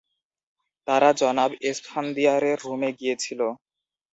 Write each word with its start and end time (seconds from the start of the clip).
তারা 0.87 1.09
জনাব 1.21 1.51
এসফানদিয়ারের 1.69 2.57
রুমে 2.63 2.89
গিয়েছিল। 2.99 3.41